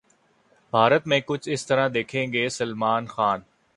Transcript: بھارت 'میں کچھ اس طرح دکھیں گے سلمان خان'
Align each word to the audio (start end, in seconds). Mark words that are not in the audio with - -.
بھارت 0.73 1.07
'میں 1.07 1.19
کچھ 1.25 1.49
اس 1.49 1.65
طرح 1.67 1.87
دکھیں 1.87 2.25
گے 2.33 2.47
سلمان 2.49 3.05
خان' 3.07 3.41